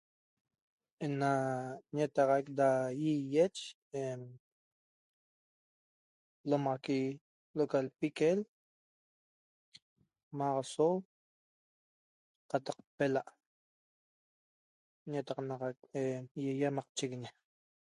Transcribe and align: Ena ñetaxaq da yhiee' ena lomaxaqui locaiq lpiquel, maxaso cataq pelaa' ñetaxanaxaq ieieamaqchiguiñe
Ena 1.05 1.31
ñetaxaq 1.95 2.45
da 2.59 2.69
yhiee' 2.99 3.73
ena 4.01 4.27
lomaxaqui 6.49 6.99
locaiq 7.57 7.85
lpiquel, 7.87 8.39
maxaso 10.37 10.87
cataq 12.51 12.77
pelaa' 12.97 13.35
ñetaxanaxaq 15.11 15.77
ieieamaqchiguiñe 16.43 17.29